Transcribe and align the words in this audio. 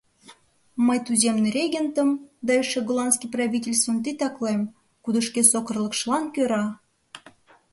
Мый 0.85 0.99
туземный 1.05 1.53
регентым 1.57 2.09
да 2.45 2.51
эше 2.61 2.79
голландский 2.87 3.31
правительствым 3.35 3.97
титаклем, 4.05 4.61
кудо 5.03 5.19
шке 5.27 5.41
сокырлыкшылан 5.51 6.25
кӧра... 6.35 6.65